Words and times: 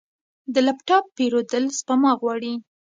د 0.53 0.55
لپ 0.67 0.77
ټاپ 0.87 1.05
پیرودل 1.17 1.63
سپما 1.77 2.11
غواړي. 2.21 2.53